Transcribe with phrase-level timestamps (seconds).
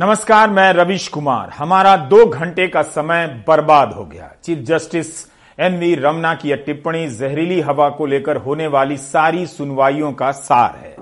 [0.00, 5.06] नमस्कार, मैं रविश कुमार। हमारा दो घंटे का समय बर्बाद हो गया। Chief justice
[5.58, 10.30] N V Ramana की यह टिप्पणी जहरीली हवा को लेकर होने वाली सारी सुनवाइयों का
[10.30, 10.96] सार है।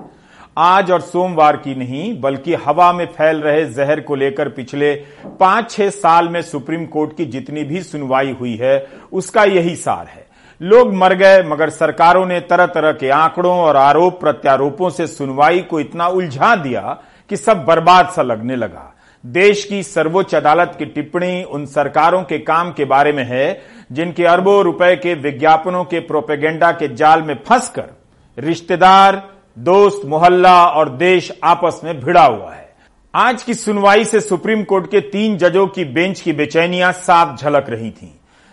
[0.57, 4.93] आज और सोमवार की नहीं, बल्कि हवा में फैल रहे जहर को लेकर पिछले
[5.39, 10.05] पाँच छह साल में सुप्रीम कोर्ट की जितनी भी सुनवाई हुई है, उसका यही सार
[10.07, 10.27] है।
[10.61, 15.59] लोग मर गए, मगर सरकारों ने तरह तरह के आंकड़ों और आरोप प्रत्यारोपों से सुनवाई
[15.59, 18.88] को इतना उलझा दिया कि सब बर्बाद सा लगने लगा।
[19.25, 24.25] देश की सर्वोच्च अदालत की टिप्पणी उन सरकारों के काम के बारे में है, जिनके
[24.25, 27.89] अरबों रुपए के विज्ञापनों के प्रोपेगेंडा के जाल में फंसकर
[28.37, 29.21] रिश्तेदार,
[29.59, 32.67] दोस्त, मोहल्ला और देश आपस में भिड़ा हुआ है
[33.13, 37.65] आज की सुनवाई से सुप्रीम कोर्ट के तीन जजों की बेंच की बेचैनियाँ साफ़ झलक
[37.69, 38.11] रही थीं।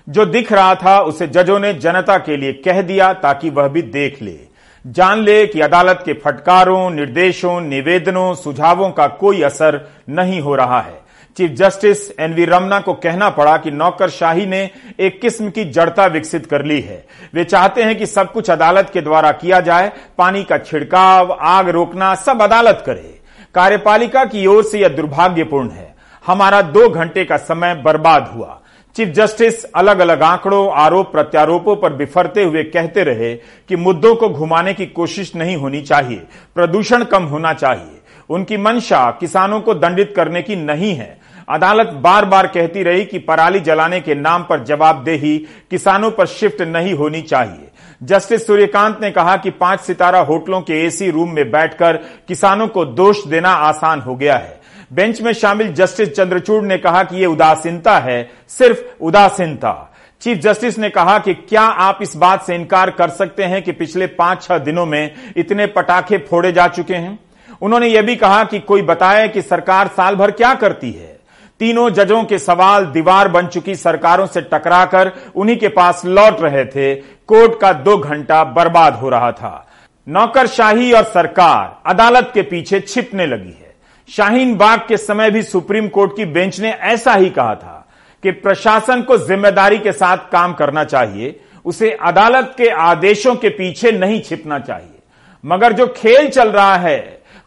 [0.09, 3.83] जो दिख रहा था, उसे जजों ने जनता के लिए कह दिया ताकि वह भी
[3.83, 4.55] देख ले
[4.87, 10.81] जान ले कि अदालत के फटकारों, निर्देशों, निवेदनों, सुझावों का कोई असर नहीं हो रहा
[10.81, 11.01] है।
[11.37, 16.47] चीफ जस्टिस एनवी रमना को कहना पड़ा कि नौकरशाही ने एक किस्म की जड़ता विकसित
[16.47, 20.45] कर ली है। वे चाहते हैं कि सब कुछ अदालत के द्वारा किया जाए, पानी
[20.45, 23.21] का छिड़काव, आग रोकना सब अदालत करे।
[23.55, 28.60] कार्यपालिका की ओर से यह दुर्भाग्यपूर्ण है। हमारा दो घंटे का समय बर्बाद हुआ।
[28.97, 33.35] चीफ जस्टिस अलग अलग आंकड़ों, आरोप प्रत्यारोपों पर बिफरते हुए कहते रहे
[33.69, 36.23] कि मुद्दों को घुमाने की कोशिश नहीं होनी चाहिए,
[36.55, 42.25] प्रदूषण कम होना चाहिए। उनकी मंशा किसानों को दंडित करने की नहीं है। अदालत बार
[42.25, 45.38] बार कहती रही कि पराली जलाने के नाम पर जवाबदेही
[45.71, 47.71] किसानों पर शिफ्ट नहीं होनी चाहिए।
[48.03, 51.97] जस्टिस सूर्यकांत ने कहा कि पाँच सितारा होटलों के एसी रूम में बैठकर
[52.29, 54.55] किसानों को दोष देना आसान हो गया है।
[54.92, 60.79] बेंच में शामिल जस्टिस चंद्रचूड़ ने कहा कि यह उदासीनता है, सिर्फ़ उदासीनता। चीफ जस्टिस
[60.79, 64.42] ने कहा कि क्या आप इस बात से इनकार कर सकते हैं कि पिछले पाँच
[64.42, 67.19] छह दिनों में इतने पटाखे फोड़े जा चुके हैं?
[67.62, 71.16] उन्होंने यह भी कहा कि कोई बताए कि सरकार साल भर क्या करती है?
[71.59, 76.64] तीनों जजों के सवाल दीवार बन चुकी सरकारों से टकराकर उन्हीं के पास लौट रहे
[76.64, 76.94] थे।
[77.26, 79.66] कोर्ट का दो घंटा बर्बाद हो रहा था।
[80.08, 83.66] नौकरशाही और सरकार अदालत के पीछे छिपने लगी है।
[84.09, 87.87] शाहीन बाग के समय भी सुप्रीम कोर्ट की बेंच ने ऐसा ही कहा था
[88.22, 93.93] कि प्रशासन को ज़िम्मेदारी के साथ काम करना चाहिए, उसे अदालत के आदेशों के पीछे
[93.93, 94.99] नहीं छिपना चाहिए।
[95.44, 96.99] मगर जो खेल चल रहा है,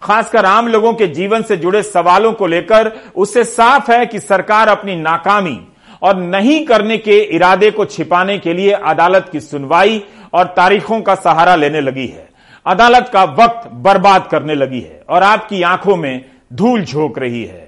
[0.02, 4.68] खासकर आम लोगों के जीवन से जुड़े सवालों को लेकर, उससे साफ़ है कि सरकार
[4.68, 5.60] अपनी नाकामी
[6.02, 10.04] और नहीं करने के इरादे को छिपाने के लिए अदालत की सुनवाई
[10.34, 12.28] और तारीखों का सहारा लेने लगी है।
[12.66, 17.68] अदालत का वक्त बर्बाद करने लगी है और आपकी आँखों में धूल झोंक रही है।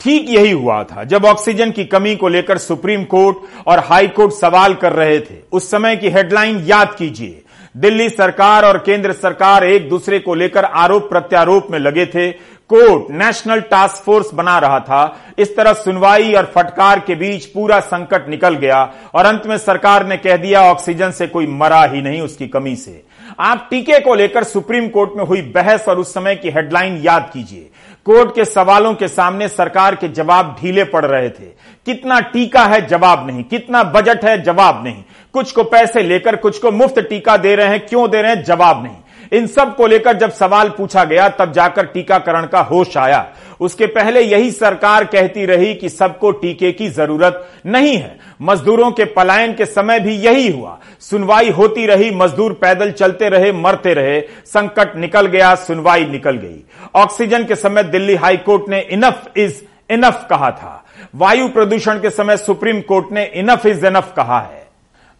[0.00, 4.32] ठीक यही हुआ था, जब ऑक्सीजन की कमी को लेकर सुप्रीम कोर्ट और हाई कोर्ट
[4.32, 7.42] सवाल कर रहे थे, उस समय की हेडलाइन याद कीजिए।
[7.76, 12.30] दिल्ली सरकार और केंद्र सरकार एक दूसरे को लेकर आरोप प्रत्यारोप में लगे थे।
[12.70, 17.80] कोर्ट नेशनल टास्क फोर्स बना रहा था। इस तरह सुनवाई और फटकार के बीच पूरा
[17.80, 18.82] संकट निकल गया
[19.14, 22.76] और अंत में सरकार ने कह दिया, ऑक्सीजन से कोई मरा ही नहीं उसकी कमी
[22.76, 23.02] से।
[23.40, 27.30] आप टीके को लेकर सुप्रीम कोर्ट में हुई बहस और उस समय की हेडलाइन याद
[27.34, 27.70] कीजिए।
[28.04, 31.44] कोर्ट के सवालों के सामने सरकार के जवाब ढीले पड़ रहे थे।
[31.86, 32.86] कितना टीका है?
[32.86, 34.42] जवाब नहीं। कितना बजट है?
[34.42, 38.22] जवाब नहीं। कुछ को पैसे लेकर कुछ को मुफ़्त टीका दे रहे हैं। क्यों दे
[38.22, 38.44] रहे हैं?
[38.44, 38.96] जवाब नहीं।
[39.32, 43.26] इन सबको लेकर जब सवाल पूछा गया, तब जाकर टीकाकरण का होश आया।
[43.60, 49.04] उसके पहले यही सरकार कहती रही कि सबको टीके की ज़रूरत नहीं है। मजदूरों के
[49.04, 54.20] पलायन के समय भी यही हुआ। सुनवाई होती रही, मजदूर पैदल चलते रहे, मरते रहे,
[54.46, 56.62] संकट निकल गया, सुनवाई निकल गई।
[56.94, 60.84] ऑक्सीजन के समय दिल्ली हाईकोर्ट ने इनफ इज़ इनफ कहा था।
[61.14, 64.66] वायु प्रदूषण के समय सुप्रीम कोर्ट ने इनफ इज़ इनफ कहा है।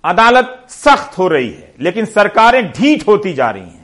[0.04, 3.78] अदालत सख्त हो रही है, लेकिन सरकारें ढीठ होती जा रही हैं।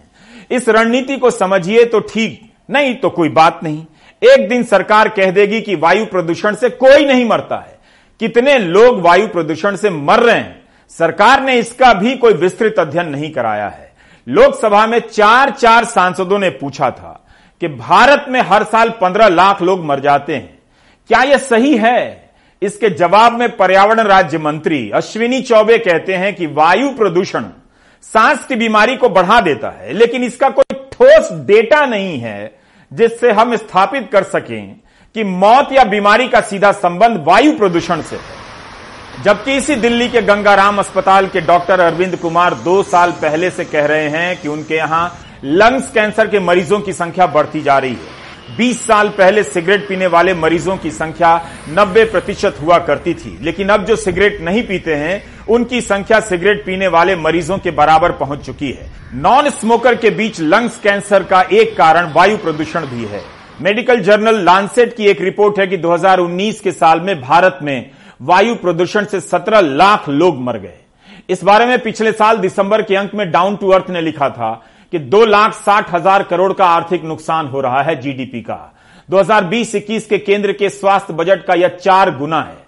[0.50, 3.84] इस रणनीति को समझिए तो ठीक, नहीं तो कोई बात नहीं।
[4.22, 7.78] एक दिन सरकार कह देगी कि वायु प्रदूषण से कोई नहीं मरता है।
[8.20, 10.62] कितने लोग वायु प्रदूषण से मर रहे हैं?
[10.88, 13.92] सरकार ने इसका भी कोई विस्तृत अध्ययन नहीं कराया है।
[14.26, 17.20] लोकसभा में चार चार सांसदों ने पूछा था
[17.60, 20.58] कि भारत में हर साल पंद्रह लाख लोग मर जाते हैं।
[21.10, 22.30] क्या यह सही है?
[22.62, 27.44] इसके जवाब में पर्यावरण राज्य मंत्री अश्विनी चौबे कहते हैं कि वायु प्रदूषण
[28.12, 32.54] सांस की बीमारी को बढ़ा देता है, लेकिन इसका कोई ठोस डेटा नहीं है
[32.92, 34.74] जिससे हम स्थापित कर सकें
[35.16, 40.22] कि मौत या बीमारी का सीधा संबंध वायु प्रदूषण से है। जबकि इसी दिल्ली के
[40.22, 44.76] गंगाराम अस्पताल के डॉक्टर अरविंद कुमार दो साल पहले से कह रहे हैं कि उनके
[44.76, 45.06] यहाँ
[45.44, 50.06] लंग्स कैंसर के मरीजों की संख्या बढ़ती जा रही है। 20 साल पहले सिगरेट पीने
[50.06, 51.36] वाले मरीजों की संख्या
[51.70, 56.64] 90 प्रतिशत हुआ करती थी, लेकिन अब जो सिगरेट नहीं पीते हैं उनकी संख्या सिगरेट
[56.66, 61.40] पीने वाले मरीजों के बराबर पहुँच चुकी है। नॉन स्मोकर के बीच लंग्स कैंसर का
[61.52, 63.22] एक कारण वायु प्रदूषण भी है।
[63.62, 67.90] मेडिकल जर्नल लांसेट की एक रिपोर्ट है कि 2019 के साल में भारत में
[68.22, 70.78] वायु प्रदूषण से 17 लाख लोग मर गए।
[71.28, 74.52] इस बारे में पिछले साल दिसंबर के अंक में डाउन टू अर्थ ने लिखा था
[74.92, 78.58] कि दो लाख साठ हज़ार करोड़ का आर्थिक नुकसान हो रहा है जीडीपी का।
[79.08, 82.63] 2020-21 के केंद्र के स्वास्थ्य बजट का यह चार गुना है।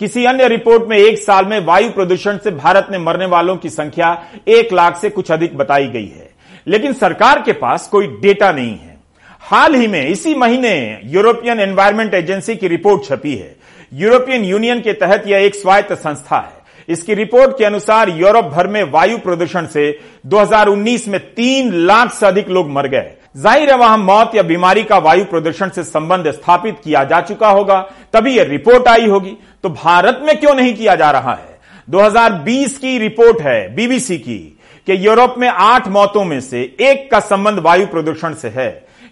[0.00, 3.70] किसी अन्य रिपोर्ट में एक साल में वायु प्रदूषण से भारत में मरने वालों की
[3.70, 6.30] संख्या एक लाख से कुछ अधिक बताई गई है।
[6.66, 8.96] लेकिन सरकार के पास कोई डेटा नहीं है।
[9.40, 13.56] हाल ही में इसी महीने यूरोपियन एनवायरमेंट एजेंसी की रिपोर्ट छपी है।
[13.94, 16.58] यूरोपियन यूनियन के तहत यह एक स्वायत्त संस्था है।
[16.88, 22.26] इसकी रिपोर्ट के अनुसार यूरोप भर में वायु प्रदूषण से 2019 में तीन लाख से
[22.26, 26.30] अधिक लोग मर गए। ज़ाहिर है वहाँ मौत या बीमारी का वायु प्रदूषण से संबंध
[26.30, 27.80] स्थापित किया जा चुका होगा,
[28.12, 31.58] तभी यह रिपोर्ट आई होगी। तो भारत में क्यों नहीं किया जा रहा है?
[31.88, 34.38] 2020 की रिपोर्ट है, बीबीसी की,
[34.86, 38.70] कि यूरोप में आठ मौतों में से एक का संबंध वायु प्रदूषण से है।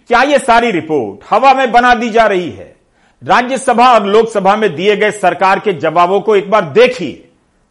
[0.09, 2.75] क्या यह सारी रिपोर्ट हवा में बना दी जा रही है?
[3.21, 7.23] राज्यसभा और लोकसभा में दिए गए सरकार के जवाबों को एक बार देखिए।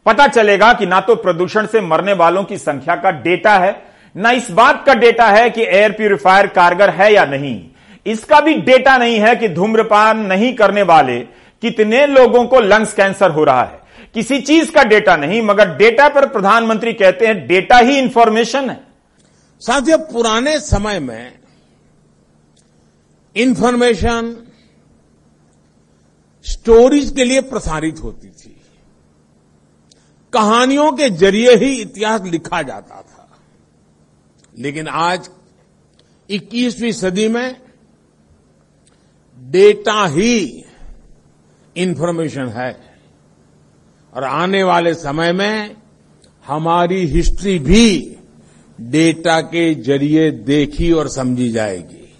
[0.05, 3.71] पता चलेगा कि ना तो प्रदूषण से मरने वालों की संख्या का डेटा है
[4.15, 7.59] ना इस बात का डेटा है कि एयर प्यूरिफायर कारगर है या नहीं।
[8.05, 11.19] इसका भी डेटा नहीं है कि धूम्रपान नहीं करने वाले
[11.63, 13.79] कितने लोगों को लंग्स कैंसर हो रहा है।
[14.13, 18.79] किसी चीज़ का डेटा नहीं, मगर डेटा पर प्रधानमंत्री कहते हैं, डेटा ही इंफॉर्मेशन है।
[19.61, 21.33] साथियों पुराने समय में
[23.35, 24.35] इंफॉर्मेशन
[26.45, 28.55] स्टोरीज के लिए प्रसारित होती थी,
[30.33, 33.16] कहानियों के ज़रिए ही इतिहास लिखा जाता था।
[34.57, 35.29] लेकिन आज
[36.29, 37.55] 21वीं सदी में
[39.39, 40.63] डेटा ही
[41.75, 42.71] इंफॉर्मेशन है।
[44.13, 45.75] और आने वाले समय में
[46.47, 48.17] हमारी हिस्ट्री भी
[48.81, 52.15] डेटा के ज़रिए देखी और समझी जाएगी।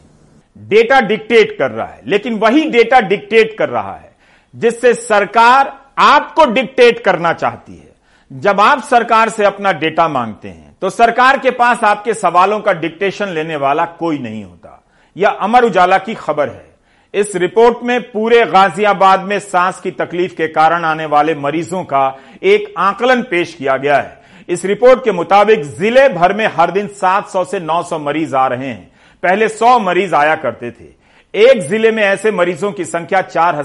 [0.57, 4.15] डेटा डिक्टेट कर रहा है, लेकिन वही डेटा डिक्टेट कर रहा है,
[4.55, 5.67] जिससे सरकार
[5.97, 7.95] आपको डिक्टेट करना चाहती है।
[8.31, 12.73] जब आप सरकार से अपना डेटा मांगते हैं तो सरकार के पास आपके सवालों का
[12.73, 14.83] डिक्टेशन लेने वाला कोई नहीं होता।
[15.17, 16.65] यह अमर उजाला की खबर है।
[17.13, 22.19] इस रिपोर्ट में पूरे गाजियाबाद में सांस की तकलीफ़ के कारण आने वाले मरीजों का
[22.43, 26.87] एक आकलन पेश किया गया है। इस रिपोर्ट के मुताबिक ज़िले भर में हर दिन
[26.87, 28.91] 700 से 900 मरीज़ आ रहे हैं।
[29.23, 30.95] पहले 100 मरीज़ आया करते थे।
[31.33, 33.63] एक ज़िले में ऐसे मरीजों की संख्या चार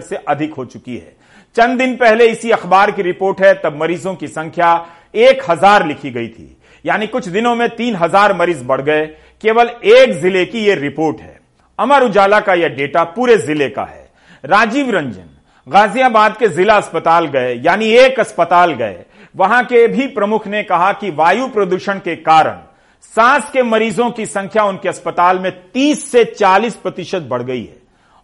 [0.00, 1.16] से अधिक हो चुकी है।
[1.56, 6.10] चंद दिन पहले इसी अखबार की रिपोर्ट है, तब मरीजों की संख्या एक हज़ार लिखी
[6.10, 9.06] गई थी। यानी कुछ दिनों में तीन हज़ार मरीज़ बढ़ गए।
[9.44, 11.38] केवल एक ज़िले की यह रिपोर्ट है।
[11.78, 14.08] अमर उजाला का यह डेटा पूरे ज़िले का है।
[14.44, 15.28] राजीव रंजन,
[15.66, 20.92] गाजियाबाद के जिला अस्पताल गए, यानी एक अस्पताल गए। वहाँ के भी प्रमुख ने कहा
[20.92, 22.58] कि वायु प्रदूषण के कारण
[23.04, 27.76] सांस के मरीजों की संख्या उनके अस्पताल में 30 से 40 प्रतिशत बढ़ गई है।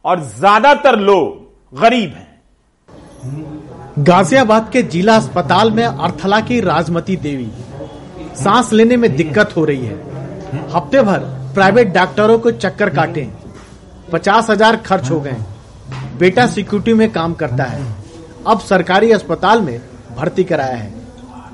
[0.05, 2.33] और ज़्यादातर लोग गरीब हैं।
[3.97, 7.47] गाजियाबाद के जिला अस्पताल में अर्थला की राजमती देवी।
[8.37, 9.95] सांस लेने में दिक्कत हो रही है।
[10.73, 11.19] हफ़्ते भर
[11.55, 13.29] प्राइवेट डॉक्टरों को चक्कर काटे।
[14.13, 15.37] पचास हज़ार खर्च हो गए।
[16.19, 17.85] बेटा सिक्योरिटी में काम करता है।
[18.47, 19.79] अब सरकारी अस्पताल में
[20.17, 20.93] भर्ती कराया है।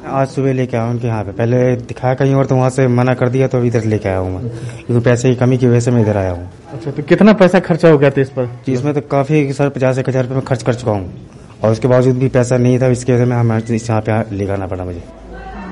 [0.09, 3.15] आज सुबह लेके आया उनके यहाँ पे पहले दिखाया कहीं और तो वहाँ से मना
[3.15, 4.49] कर दिया तो इधर लेके आया हूँ मैं।
[4.87, 7.61] क्योंकि पैसे की कमी की वजह से मैं इधर आया हूँ। अच्छा तो कितना पैसा
[7.61, 8.49] खर्चा हो गया था इस पर?
[8.69, 11.29] इसमें तो काफ़ी सर पचास एक हज़ार रुपये में खर्च कर चुका हूँ।
[11.63, 14.67] और उसके बावजूद भी पैसा नहीं था इसकी वजह से हमें यहाँ पे लेकर आना
[14.67, 15.03] पड़ा मुझे।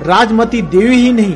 [0.05, 1.35] राजमती देवी ही नहीं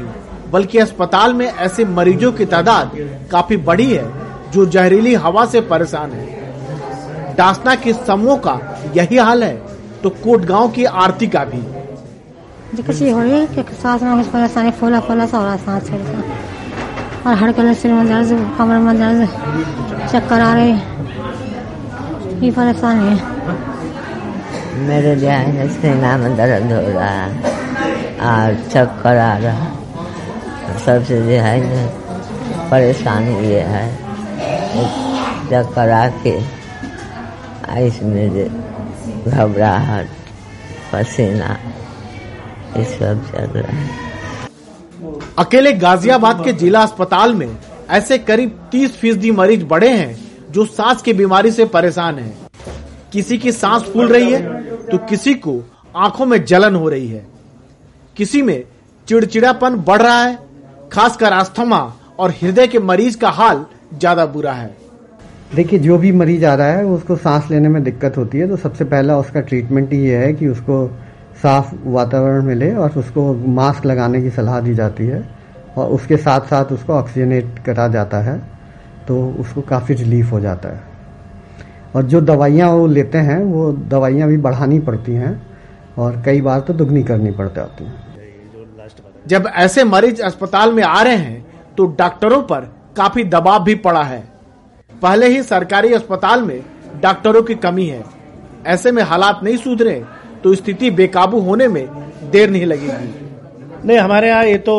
[0.52, 2.92] बल्कि अस्पताल में ऐसे मरीजों की तादाद
[3.32, 4.06] काफ़ी बड़ी है
[4.52, 8.60] जो जहरीली हवा से परेशान है। डासना के समूह का
[8.96, 9.56] यही हाल है
[10.04, 11.62] तो कोट गाँव की आरती का भी।
[12.96, 16.00] ये हो रही है कि सांस में परेशानी फूला फूला सा हो रहा सांस छोड़
[17.24, 19.28] और हड़कन सिर में दर्द कमर में दर्द
[20.12, 20.72] चक्कर आ रहे
[22.40, 23.18] ये परेशानी है।
[24.78, 27.54] मेरे जो सीना में दर्द हो रहा है।
[28.20, 29.68] और चक्कर आ रहा
[30.86, 31.88] सबसे जो है
[32.72, 33.96] परेशानी ये है।
[35.46, 36.64] चक्कर आके
[37.88, 38.46] इसमें जो
[39.32, 40.08] घबराहट,
[40.94, 41.58] पसीना,
[42.78, 43.90] ये सब चल रहा है।
[45.40, 47.58] अकेले गाजियाबाद के जिला अस्पताल में
[47.90, 50.18] ऐसे करीब 30 फ़ीसदी मरीज़ बड़े हैं,
[50.52, 52.38] जो सांस की बीमारी से परेशान हैं।
[53.14, 54.53] किसी की सांस फूल रही है?
[54.94, 55.54] तो किसी को
[55.96, 57.26] आँखों में जलन हो रही है।
[58.18, 58.64] किसी में
[59.08, 60.38] चिड़चिड़ापन बढ़ रहा है,
[60.92, 61.80] खासकर आस्थमा
[62.20, 64.70] और हृदय के मरीज़ का हाल ज़्यादा बुरा है।
[65.56, 68.58] देखिए, जो भी मरीज़ आ रहा है, उसको सांस लेने में दिक्कत होती है तो
[68.58, 70.88] सबसे पहला उसका ट्रीटमेंट ये है कि उसको
[71.44, 75.28] साफ़ वातावरण मिले और उसको मास्क लगाने की सलाह दी जाती है
[75.78, 78.42] और उसके साथ साथ उसको ऑक्सीजनेट करा जाता है
[79.08, 80.93] तो उसको काफ़ी रिलीफ हो जाता है।
[81.96, 85.34] और जो दवाइयाँ वो लेते हैं वो दवाइयाँ भी बढ़ानी पड़ती हैं
[85.98, 88.02] और कई बार तो दुगनी करनी पड़ जाती हैं।
[89.28, 91.46] जब ऐसे मरीज़ अस्पताल में आ रहे हैं
[91.78, 94.24] तो डॉक्टरों पर काफ़ी दबाव भी पड़ा है।
[95.02, 96.60] पहले ही सरकारी अस्पताल में
[97.02, 98.04] डॉक्टरों की कमी है।
[98.68, 100.04] ऐसे में हालात नहीं सुधरे
[100.44, 101.88] तो स्थिति बेकाबू होने में
[102.32, 104.76] देर नहीं लगेगी। नहीं हमारे यहाँ ये तो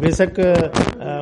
[0.00, 0.34] बेशक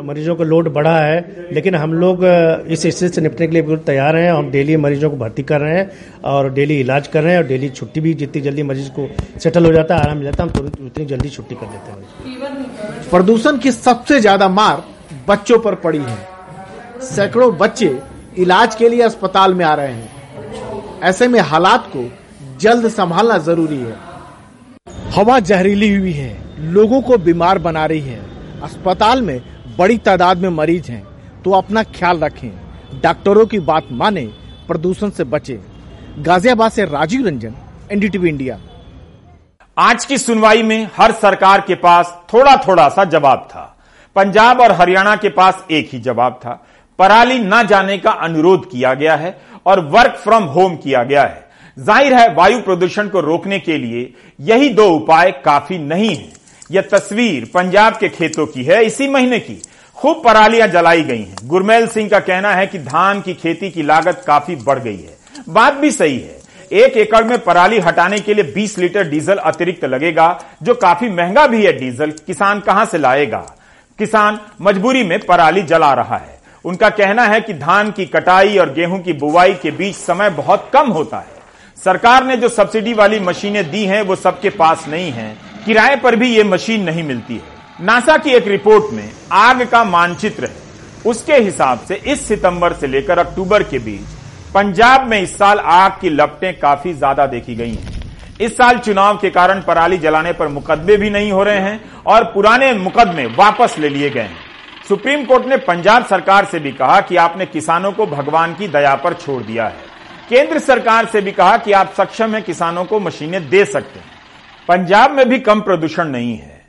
[0.03, 3.85] मरीजों का लोड बढ़ा है, लेकिन हम लोग इस स्थिति से निपटने के लिए बिल्कुल
[3.85, 5.91] तैयार हैं। हम डेली मरीजों को भर्ती कर रहे हैं
[6.25, 9.09] और डेली इलाज कर रहे हैं और डेली छुट्टी भी जितनी जल्दी मरीज़ को
[9.41, 13.11] सेटल हो जाता है, आराम जाता है, हम तुरंत उतनी जल्दी छुट्टी कर देते हैं।
[13.11, 14.83] प्रदूषण की सबसे ज़्यादा मार
[15.29, 16.19] बच्चों पर पड़ी है।
[17.05, 17.97] सैकड़ों बच्चे
[18.39, 22.09] इलाज के लिए अस्पताल में आ रहे हैं। ऐसे में हालात को
[22.61, 23.95] जल्द संभालना ज़रूरी है।
[25.15, 26.37] हवा जहरीली हुई है,
[26.73, 28.21] लोगों को बीमार बना रही है।
[28.63, 29.41] अस्पताल में
[29.79, 31.03] बड़ी तादाद में मरीज़ हैं
[31.45, 34.25] तो अपना ख्याल रखें। डॉक्टरों की बात माने,
[34.69, 37.55] प्रदूषण से बचें। गाजियाबाद से राजीव रंजन,
[37.93, 38.59] एनडीटीवी इंडिया।
[39.77, 43.65] आज की सुनवाई में हर सरकार के पास थोड़ा थोड़ा सा जवाब था।
[44.17, 46.63] पंजाब और हरियाणा के पास एक ही जवाब था।
[46.99, 51.45] पराली न जाने का अनुरोध किया गया है और वर्क फ्रॉम होम किया गया है।
[51.77, 56.33] ज़ाहिर है वायु प्रदूषण को रोकने के लिए यही दो उपाय काफ़ी नहीं है।
[56.71, 59.63] यह तस्वीर पंजाब के खेतों की है, इसी महीने की।
[59.97, 63.83] खूब परालियाँ जलाई गई हैं। गुरमेल सिंह का कहना है कि धान की खेती की
[63.83, 65.17] लागत काफ़ी बढ़ गई है।
[65.49, 66.37] बात भी सही है।
[66.73, 71.47] एक एकड़ में पराली हटाने के लिए 20 लीटर डीजल अतिरिक्त लगेगा, जो काफ़ी महँगा
[71.47, 73.57] भी है डीजल। किसान कहाँ से लाएगा?
[73.99, 78.73] किसान मजबूरी में पराली जला रहा है। उनका कहना है कि धान की कटाई और
[78.73, 81.37] गेहूँ की बुवाई के बीच समय बहुत कम होता है।
[81.85, 86.17] सरकार ने जो सब्सिडी वाली मशीनें दी हैं, वो सबके पास नहीं है। किराए पर
[86.17, 90.65] भी ये मशीन नहीं मिलती है। नासा की एक रिपोर्ट में आग का मानचित्र है।
[91.07, 94.15] उसके हिसाब से इस सितंबर से लेकर अक्टूबर के बीच
[94.55, 98.03] पंजाब में इस साल आग की लपटें काफ़ी ज़्यादा देखी गई हैं।
[98.41, 102.25] इस साल चुनाव के कारण पराली जलाने पर मुकदमे भी नहीं हो रहे हैं और
[102.25, 104.39] पुराने मुकदमे वापस ले लिए गए हैं।
[104.89, 108.95] सुप्रीम कोर्ट ने पंजाब सरकार से भी कहा कि आपने किसानों को भगवान की दया
[108.95, 109.85] पर छोड़ दिया है।
[110.29, 114.15] केंद्र सरकार से भी कहा कि आप सक्षम हैं, किसानों को मशीनें दे सकते हैं।
[114.69, 116.61] पंजाब में भी कम प्रदूषण नहीं है।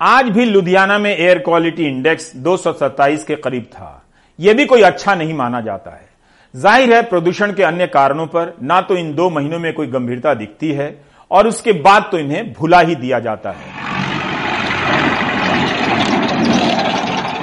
[0.00, 4.02] आज भी लुधियाना में एयर क्वालिटी इंडेक्स 227 के करीब था।
[4.38, 6.08] यह भी कोई अच्छा नहीं माना जाता है।
[6.54, 10.34] ज़ाहिर है, प्रदूषण के अन्य कारणों पर ना तो इन दो महीनों में कोई गंभीरता
[10.34, 10.94] दिखती है,
[11.30, 13.78] और उसके बाद तो इन्हें भुला ही दिया जाता है।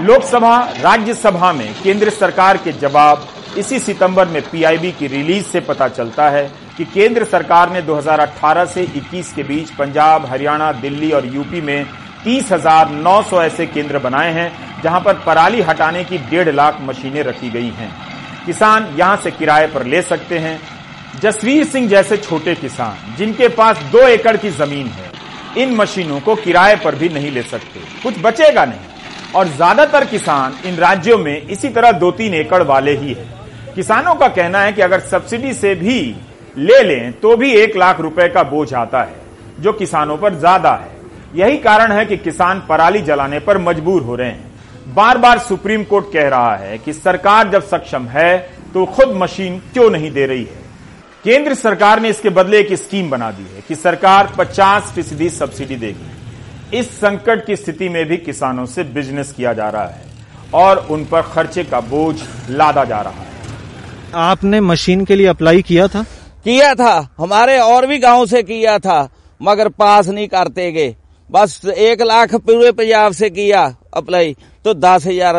[0.06, 5.88] लोकसभा, राज्यसभा में केंद्र सरकार के जवाब इसी सितंबर में पीआईबी की रिलीज़ से पता
[5.88, 11.26] चलता है। कि केंद्र सरकार ने 2018 से 21 के बीच पंजाब हरियाणा दिल्ली और
[11.26, 11.86] यूपी में
[12.26, 14.52] 30,900 ऐसे केंद्र बनाए हैं
[14.84, 17.92] जहाँ पर पराली हटाने की डेढ़ लाख मशीनें रखी गई हैं।
[18.46, 20.60] किसान यहाँ से किराए पर ले सकते हैं।
[21.22, 25.12] जसवीर सिंह जैसे छोटे किसान जिनके पास दो एकड़ की ज़मीन है
[25.58, 30.58] इन मशीनों को किराए पर भी नहीं ले सकते। कुछ बचेगा नहीं। और ज़्यादातर किसान
[30.66, 33.26] इन राज्यों में इसी तरह दो तीन एकड़ वाले ही है।
[33.76, 36.00] किसानों का कहना है कि अगर सब्सिडी से भी
[36.58, 39.16] ले लें तो भी एक लाख रुपए का बोझ आता है,
[39.60, 40.96] जो किसानों पर ज़्यादा है।
[41.36, 45.84] यही कारण है कि किसान पराली जलाने पर मजबूर हो रहे हैं। बार बार सुप्रीम
[45.84, 48.38] कोर्ट कह रहा है कि सरकार जब सक्षम है
[48.74, 50.66] तो खुद मशीन क्यों नहीं दे रही है?
[51.26, 55.76] केंद्र सरकार ने इसके बदले एक स्कीम बना दी है कि सरकार 50 फ़ीसदी सब्सिडी
[55.76, 60.06] देगी। इस संकट की स्थिति में भी किसानों से बिज़नेस किया जा रहा है
[60.56, 62.16] और उन पर खर्चे का बोझ
[62.50, 63.26] लादा जा रहा है।
[64.16, 66.06] आपने मशीन के लिए अप्लाई किया था?
[66.47, 68.99] किया था हमारे और भी गांव से किया था
[69.41, 70.95] मगर पास नहीं करते गए
[71.31, 74.35] बस एक लाख पूरे पंजाब से किया अप्लाई
[74.65, 75.37] तो दस हजार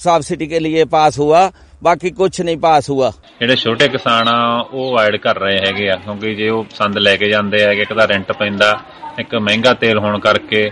[0.00, 1.50] सब्सिडी के लिए पास हुआ
[1.82, 3.10] ਬਾਕੀ ਕੁਝ ਨਹੀਂ ਪਾਸ ਹੁਆ
[3.40, 7.16] ਜਿਹੜੇ ਛੋਟੇ ਕਿਸਾਨ ਆ ਉਹ ਅਵਾਇਡ ਕਰ ਰਹੇ ਹੈਗੇ ਆ ਕਿਉਂਕਿ ਜੇ ਉਹ ਸੰਦ ਲੈ
[7.16, 8.78] ਕੇ ਜਾਂਦੇ ਹੈਗੇ ਇੱਕ ਤਾਂ ਰੈਂਟ ਪੈਂਦਾ
[9.18, 10.70] ਇੱਕ ਮਹਿੰਗਾ ਤੇਲ ਹੋਣ ਕਰਕੇ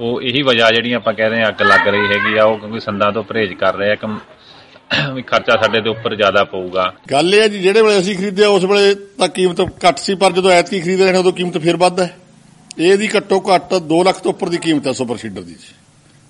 [0.00, 3.10] ਉਹ ਇਹੀ ਵਜ੍ਹਾ ਜਿਹੜੀਆਂ ਆਪਾਂ ਕਹਿੰਦੇ ਆ ਅੱਗ ਲੱਗ ਰਹੀ ਹੈਗੀ ਆ ਉਹ ਕਿਉਂਕਿ ਸੰਦਾਂ
[3.12, 4.18] ਤੋਂ ਪਰਹੇਜ਼ ਕਰ ਰਹੇ ਆ ਕਿ ਵੀ
[5.22, 8.64] ਖਰਚਾ ਸਾਡੇ ਦੇ ਉੱਪਰ ਜ਼ਿਆਦਾ ਪਊਗਾ ਗੱਲ ਇਹ ਹੈ ਜੀ ਜਿਹੜੇ ਵੇਲੇ ਅਸੀਂ ਖਰੀਦਿਆ ਉਸ
[8.64, 12.00] ਵੇਲੇ ਤਾਂ ਕੀਮਤ ਘੱਟ ਸੀ ਪਰ ਜਦੋਂ ਐਤਕੀ ਖਰੀਦ ਰਹੇ ਨੇ ਉਦੋਂ ਕੀਮਤ ਫਿਰ ਵੱਧ
[12.00, 12.10] ਹੈ
[12.78, 15.56] ਇਹਦੀ ਘੱਟੋ ਘੱਟ 2 ਲੱਖ ਤੋਂ ਉੱਪਰ ਦੀ ਕੀਮਤ ਹੈ ਸੁਪਰ ਸੀਡਰ ਦੀ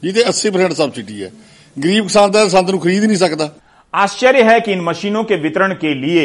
[0.03, 1.31] ਜਿਹਦੇ 80% ਸਬਸਿਡੀ ਹੈ
[1.77, 3.51] ਗਰੀਬ ਕਿਸਾਨ ਦਾ ਸੰਦ ਨੂੰ ਖਰੀਦ ਨਹੀਂ ਸਕਦਾ
[3.95, 6.23] आश्चर्य है कि इन मशीनों के वितरण के लिए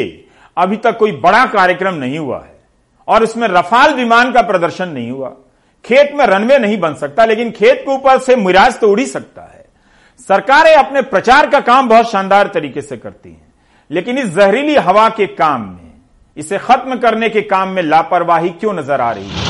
[0.56, 2.54] अभी तक कोई बड़ा कार्यक्रम नहीं हुआ है
[3.08, 5.28] और इसमें रफाल विमान का प्रदर्शन नहीं हुआ
[5.84, 9.06] खेत में रनवे नहीं बन सकता लेकिन खेत के ऊपर से मिराज तो उड़ ही
[9.08, 9.53] सकता है
[10.29, 13.53] सरकारें अपने प्रचार का काम बहुत शानदार तरीके से करती हैं,
[13.91, 15.91] लेकिन इस जहरीली हवा के काम में,
[16.37, 19.43] इसे खत्म करने के काम में लापरवाही क्यों नज़र आ रही है?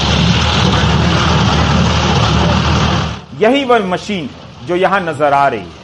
[3.41, 4.29] यही वह मशीन
[4.67, 5.83] जो यहाँ नज़र आ रही है।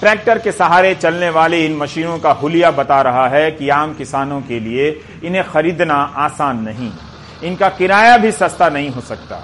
[0.00, 4.40] ट्रैक्टर के सहारे चलने वाली इन मशीनों का हुलिया बता रहा है कि आम किसानों
[4.42, 4.90] के लिए
[5.24, 6.92] इन्हें खरीदना आसान नहीं।
[7.42, 9.42] इनका किराया भी सस्ता नहीं हो सकता।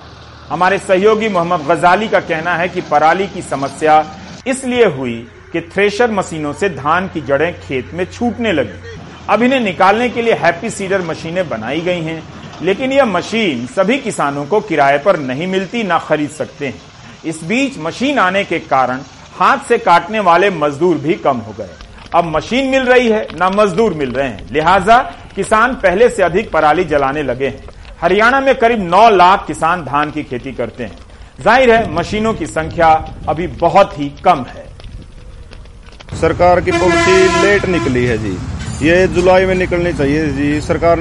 [0.51, 4.05] हमारे सहयोगी मोहम्मद गजाली का कहना है कि पराली की समस्या
[4.49, 5.15] इसलिए हुई
[5.53, 8.97] कि थ्रेशर मशीनों से धान की जड़ें खेत में छूटने लगी।
[9.29, 12.23] अब इन्हें निकालने के लिए हैप्पी सीडर मशीनें बनाई गई हैं,
[12.63, 16.81] लेकिन यह मशीन सभी किसानों को किराए पर नहीं मिलती, ना खरीद सकते हैं।
[17.25, 19.01] इस बीच मशीन आने के कारण
[19.39, 21.71] हाथ से काटने वाले मजदूर भी कम हो गए।
[22.15, 24.99] अब मशीन मिल रही है, ना मजदूर मिल रहे हैं। लिहाजा
[25.37, 27.65] किसान पहले से अधिक पराली जलाने लगे हैं।
[28.01, 30.99] हरियाणा में करीब 9 लाख किसान धान की खेती करते हैं।
[31.39, 32.87] ज़ाहिर है, मशीनों की संख्या
[33.29, 34.67] अभी बहुत ही कम है।
[36.21, 38.37] सरकार की पॉलिसी लेट निकली है जी।
[38.83, 41.01] ये जुलाई में निकलनी चाहिए जी। सरकार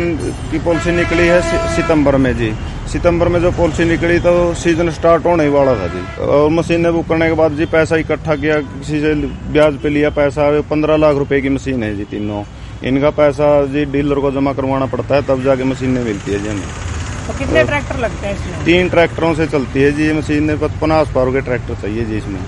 [0.51, 1.41] की पॉलिसी निकली है
[1.75, 2.51] सितंबर में जी।
[2.91, 7.07] सितंबर में जो पॉलिसी निकली तो सीज़न स्टार्ट होने वाला था जी। और मशीनें बुक
[7.07, 9.13] करने के बाद जी पैसा इकट्ठा किया, किसी से
[9.51, 12.43] ब्याज पे लिया पैसा, पंद्रह लाख रुपए की मशीन है जी तीनों।
[12.83, 16.49] इनका पैसा जी डीलर को जमा करवाना पड़ता है, तब जाके मशीनें मिलती है जी
[16.49, 16.95] हमें।
[17.27, 18.63] तो कितने ट्रैक्टर लगते हैं इसमें?
[18.65, 22.39] तीन ट्रैक्टरों से चलती है जी ये मशीन पचास पार के ट्रैक्टर चाहिए जी इसमें।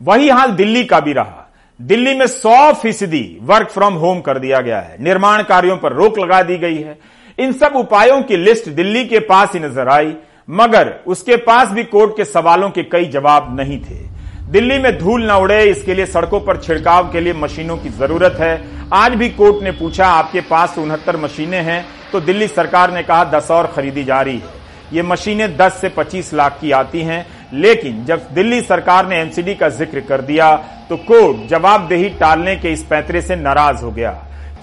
[0.00, 1.40] वही हाल दिल्ली का भी रहा।
[1.80, 6.18] दिल्ली में 100 फ़ीसदी वर्क फ्रॉम होम कर दिया गया है। निर्माण कार्यों पर रोक
[6.18, 6.98] लगा दी गई है।
[7.38, 10.14] इन सब उपायों की लिस्ट दिल्ली के पास ही नज़र आई
[10.48, 13.98] मगर उसके पास भी कोर्ट के सवालों के कई जवाब नहीं थे।
[14.44, 18.36] दिल्ली में धूल न उड़े, इसके लिए सड़कों पर छिड़काव के लिए मशीनों की ज़रूरत
[18.40, 23.02] है। आज भी कोर्ट ने पूछा, आपके पास उनहत्तर मशीनें हैं तो दिल्ली सरकार ने
[23.02, 24.52] कहा, दस और खरीदी जा रही है।
[24.92, 29.54] ये मशीनें 10 से 25 लाख की आती हैं, लेकिन जब दिल्ली सरकार ने एमसीडी
[29.54, 30.54] का ज़िक्र कर दिया
[30.88, 34.12] तो कोर्ट जवाबदेही टालने के इस पैतरे से नाराज़ हो गया।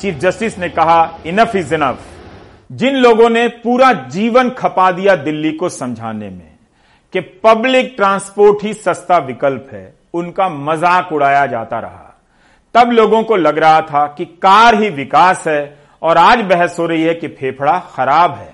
[0.02, 2.06] चीफ जस्टिस ने कहा इनफ इज़ इनफ
[2.72, 6.51] जिन लोगों ने पूरा जीवन खपा दिया दिल्ली को समझाने में
[7.14, 12.08] कि पब्लिक ट्रांसपोर्ट ही सस्ता विकल्प है। उनका मज़ाक उड़ाया जाता रहा।
[12.76, 16.86] तब लोगों को लग रहा था कि कार ही विकास है और आज बहस हो
[16.86, 18.54] रही है कि फेफड़ा खराब है।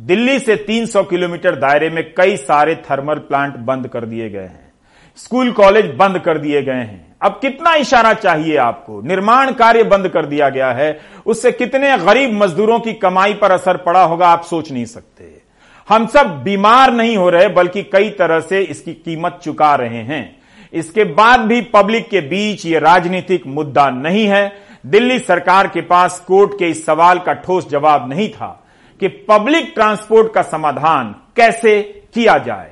[0.00, 4.72] दिल्ली से 300 किलोमीटर दायरे में कई सारे थर्मल प्लांट बंद कर दिए गए हैं।
[5.16, 9.00] स्कूल, कॉलेज बंद कर दिए गए हैं। अब कितना इशारा चाहिए आपको?
[9.02, 13.76] निर्माण कार्य बंद कर दिया गया है। उससे कितने गरीब मजदूरों की कमाई पर असर
[13.76, 15.43] पड़ा होगा आप सोच नहीं सकते।
[15.88, 20.36] हम सब बीमार नहीं हो रहे, बल्कि कई तरह से इसकी कीमत चुका रहे हैं।
[20.72, 24.52] इसके बाद भी पब्लिक के बीच ये राजनीतिक मुद्दा नहीं है।
[24.86, 28.48] दिल्ली सरकार के पास कोर्ट के इस सवाल का ठोस जवाब नहीं था
[29.00, 31.80] कि पब्लिक ट्रांसपोर्ट का समाधान कैसे
[32.14, 32.70] किया जाए।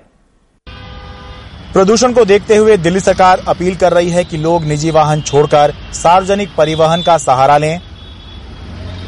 [1.74, 5.74] प्रदूषण को देखते हुए दिल्ली सरकार अपील कर रही है कि लोग निजी वाहन छोड़कर
[5.92, 7.80] सार्वजनिक परिवहन का सहारा लें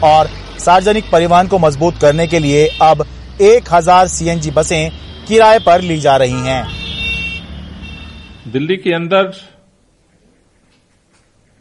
[0.05, 3.07] और सार्वजनिक परिवहन को मज़बूत करने के लिए अब
[3.41, 4.91] 1000 सीएनजी बसें
[5.29, 6.63] किराए पर ली जा रही हैं।
[8.53, 9.33] दिल्ली के अंदर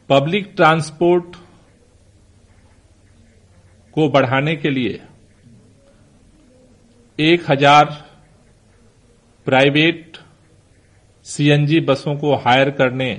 [0.10, 1.36] पब्लिक ट्रांसपोर्ट
[3.96, 5.00] को बढ़ाने के लिए
[7.20, 7.86] एक हज़ार
[9.48, 10.18] प्राइवेट
[11.26, 13.14] सीएनजी बसों को हायर करने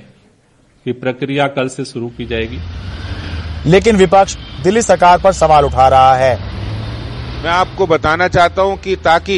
[0.87, 2.59] की प्रक्रिया कल से शुरू की जाएगी।
[3.71, 6.54] लेकिन विपक्ष दिल्ली सरकार पर सवाल उठा रहा है।
[7.45, 9.35] मैं आपको बताना चाहता हूँ कि ताकि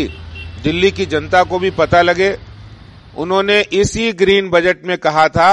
[0.63, 2.29] दिल्ली की जनता को भी पता लगे,
[3.17, 5.49] उन्होंने इसी ग्रीन बजट में कहा था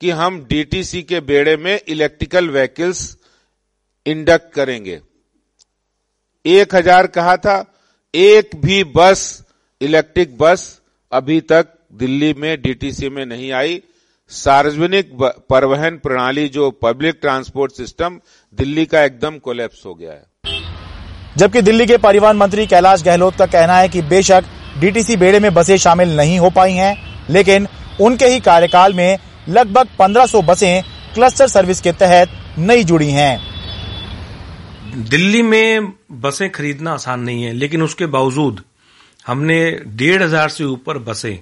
[0.00, 3.00] कि हम डीटीसी के बेड़े में इलेक्ट्रिकल व्हीकल्स
[4.06, 5.00] इंडक्ट करेंगे।
[6.44, 7.56] एक हज़ार कहा था,
[8.14, 9.42] एक भी बस,
[9.80, 10.80] इलेक्ट्रिक बस
[11.12, 13.82] अभी तक दिल्ली में डीटीसी में नहीं आई।
[14.30, 15.10] सार्वजनिक
[15.50, 18.20] परिवहन प्रणाली जो पब्लिक ट्रांसपोर्ट सिस्टम
[18.52, 20.22] दिल्ली का एकदम कोलेप्स हो गया है।
[21.36, 24.44] जबकि दिल्ली के परिवहन मंत्री कैलाश गहलोत का कहना है कि बेशक
[24.80, 26.96] डीटीसी बेड़े में बसें शामिल नहीं हो पाई हैं
[27.30, 27.66] लेकिन
[28.00, 29.18] उनके ही कार्यकाल में
[29.48, 30.82] लगभग 1500 बसें
[31.14, 32.28] क्लस्टर सर्विस के तहत
[32.60, 33.38] नई जुड़ी हैं।
[35.10, 38.62] दिल्ली में बसें खरीदना आसान नहीं है लेकिन उसके बावजूद
[39.26, 41.38] हमने डेढ़ हज़ार से ऊपर बसें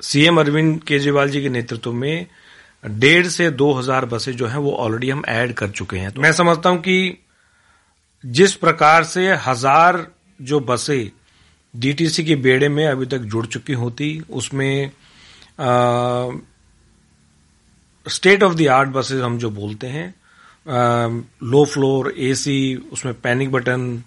[0.00, 2.26] सीएम अरविंद केजरीवाल जी के नेतृत्व में
[2.86, 6.20] डेढ़ से दो हज़ार बसें जो हैं वो ऑलरेडी हम ऐड कर चुके हैं। तो
[6.20, 7.24] मैं समझता हूँ कि
[8.24, 10.06] जिस प्रकार से हज़ार
[10.40, 11.10] जो बसें
[11.74, 14.90] डीटीसी के बेड़े में अभी तक जुड़ चुकी होती उसमें
[18.06, 20.14] state of the art buses हम जो बोलते हैं
[21.44, 22.58] लो फ्लोर एसी
[22.92, 24.02] उसमें पैनिक बटन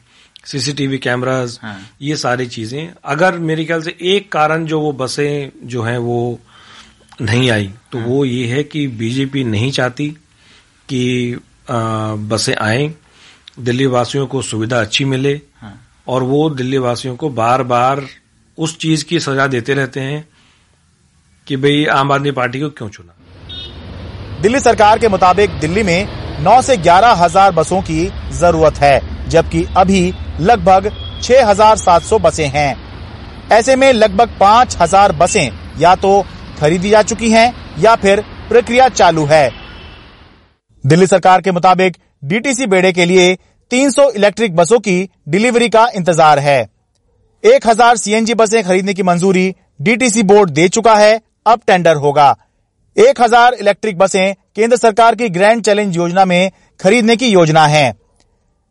[0.45, 5.52] सीसीटीवी कैमराज हाँ। ये सारी चीज़ें अगर मेरे ख्याल से एक कारण जो वो बसें
[5.63, 6.39] जो हैं वो
[7.21, 10.10] नहीं आई तो हाँ। वो ये है कि बीजेपी नहीं चाहती
[10.89, 12.93] कि बसें आए
[13.58, 15.74] दिल्ली वासियों को सुविधा अच्छी मिले हाँ।
[16.08, 18.06] और वो दिल्ली वासियों को बार बार
[18.58, 20.28] उस चीज़ की सजा देते रहते हैं
[21.48, 23.14] कि भाई आम आदमी पार्टी को क्यों चुना?
[24.42, 29.64] दिल्ली सरकार के मुताबिक दिल्ली में 9 से ग्यारह हज़ार बसों की ज़रूरत है जबकि
[29.78, 30.92] अभी लगभग
[31.24, 32.76] 6,700 बसें हैं।
[33.52, 36.22] ऐसे में लगभग 5,000 बसें या तो
[36.60, 39.50] खरीदी जा चुकी हैं या फिर प्रक्रिया चालू है।
[40.84, 43.36] दिल्ली सरकार के मुताबिक डीटीसी बेड़े के लिए
[43.71, 46.69] 300 इलेक्ट्रिक बसों की डिलीवरी का इंतज़ार है।
[47.43, 52.36] 1000 सीएनजी बसें खरीदने की मंजूरी डीटीसी बोर्ड दे चुका है। अब टेंडर होगा।
[52.97, 57.93] 1000 इलेक्ट्रिक बसें केंद्र सरकार की ग्रैंड चैलेंज योजना में खरीदने की योजना है।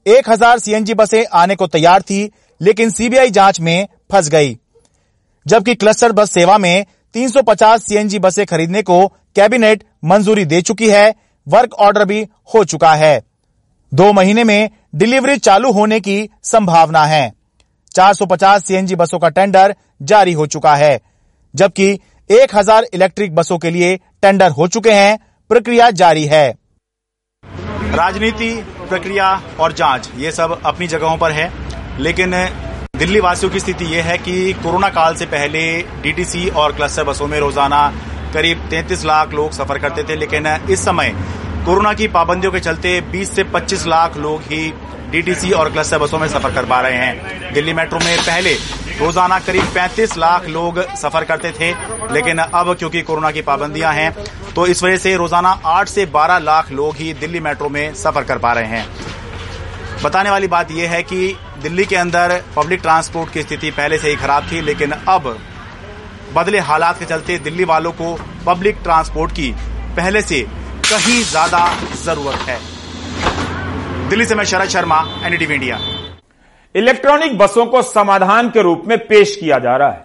[0.07, 4.57] 1000 सीएनजी बसें आने को तैयार थी, लेकिन सीबीआई जाँच में फंस गई।
[5.47, 6.85] जबकि क्लस्टर बस सेवा में
[7.15, 11.15] 350 सीएनजी बसें खरीदने को कैबिनेट मंजूरी दे चुकी है।
[11.47, 13.30] वर्क ऑर्डर भी हो चुका है।
[13.93, 17.33] दो महीने में डिलीवरी चालू होने की संभावना है।
[17.95, 21.01] 450 सीएनजी बसों का टेंडर जारी हो चुका है,
[21.55, 21.99] जबकि
[22.31, 25.19] 1000 इलेक्ट्रिक बसों के लिए टेंडर हो चुके हैं,
[25.51, 26.49] प्रक्रिया जारी है।
[27.93, 28.53] राजनीति,
[28.89, 31.51] प्रक्रिया और जाँच, ये सब अपनी जगहों पर है,
[31.99, 32.35] लेकिन
[32.97, 35.61] दिल्ली वासियों की स्थिति यह है कि कोरोना काल से पहले
[36.03, 37.87] डीटीसी और क्लस्टर बसों में रोज़ाना
[38.35, 41.15] करीब 33 लाख लोग सफ़र करते थे, लेकिन इस समय
[41.61, 44.73] कोरोना की पाबंदियों के चलते 20 से 25 लाख लोग ही
[45.11, 48.53] डीटीसी और क्लस्टर बसों में सफ़र कर पा रहे हैं। दिल्ली मेट्रो में पहले
[49.01, 51.71] रोज़ाना करीब 35 लाख लोग सफ़र करते थे,
[52.13, 54.13] लेकिन अब क्योंकि कोरोना की पाबंदियाँ हैं
[54.55, 58.25] तो इस वजह से रोज़ाना 8 से 12 लाख लोग ही दिल्ली मेट्रो में सफ़र
[58.25, 58.87] कर पा रहे हैं।
[60.03, 64.09] बताने वाली बात यह है कि दिल्ली के अंदर पब्लिक ट्रांसपोर्ट की स्थिति पहले से
[64.09, 65.37] ही खराब थी, लेकिन अब
[66.35, 69.51] बदले हालात के चलते दिल्ली वालों को पब्लिक ट्रांसपोर्ट की
[69.97, 70.47] पहले से
[70.91, 71.59] कहीं ज़्यादा
[71.97, 72.59] ज़रूरत है।
[74.09, 75.79] दिल्ली से मैं Sharad Sharma NDTV India
[76.75, 80.05] electronic बसों को समाधान के रूप में पेश किया जा रहा है।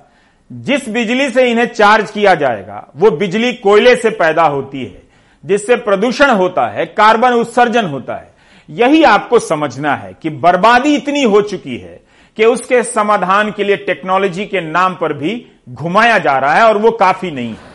[0.51, 5.01] जिस बिजली से इन्हें चार्ज किया जाएगा, वो बिजली कोयले से पैदा होती है,
[5.43, 8.33] जिससे प्रदूषण होता है, कार्बन उत्सर्जन होता है।
[8.69, 12.01] यही आपको समझना है कि बर्बादी इतनी हो चुकी है
[12.37, 16.77] कि उसके समाधान के लिए टेक्नोलॉजी के नाम पर भी घुमाया जा रहा है और
[16.77, 17.73] वो काफ़ी नहीं है।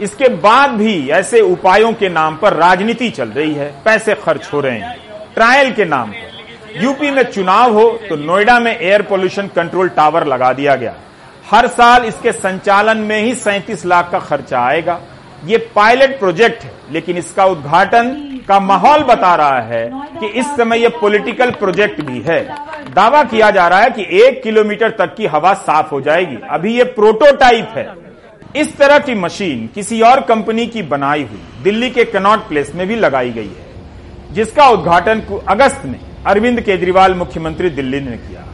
[0.00, 4.60] इसके बाद भी ऐसे उपायों के नाम पर राजनीति चल रही है, पैसे खर्च हो
[4.60, 4.96] रहे हैं।
[5.34, 10.26] ट्रायल के नाम पर। यूपी में चुनाव हो तो नोएडा में एयर पोल्यूशन कंट्रोल टावर
[10.26, 10.94] लगा दिया गया।
[11.46, 15.00] हर साल इसके संचालन में ही सैंतीस लाख का खर्चा आएगा।
[15.44, 18.14] ये पायलट प्रोजेक्ट है, लेकिन इसका उद्घाटन
[18.48, 22.42] का माहौल बता रहा है कि इस समय यह पॉलिटिकल प्रोजेक्ट भी है।
[22.94, 26.76] दावा किया जा रहा है कि एक किलोमीटर तक की हवा साफ़ हो जाएगी। अभी
[26.76, 27.84] ये प्रोटोटाइप है।
[28.56, 32.86] इस तरह की मशीन किसी और कंपनी की बनाई हुई, दिल्ली के कनॉट प्लेस में
[32.86, 33.66] भी लगाई गई है,
[34.32, 38.44] जिसका उद्घाटन अगस्त में अरविंद केजरीवाल, मुख्यमंत्री दिल्ली ने किया।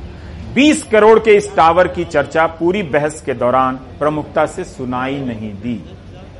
[0.54, 5.52] 20 करोड़ के इस टावर की चर्चा पूरी बहस के दौरान प्रमुखता से सुनाई नहीं
[5.52, 5.90] दी।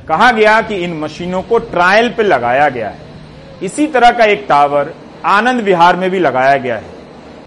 [0.07, 2.99] कहा गया कि इन मशीनों को ट्रायल पे लगाया गया है।
[3.63, 4.93] इसी तरह का एक टावर
[5.25, 6.97] आनंद विहार में भी लगाया गया है।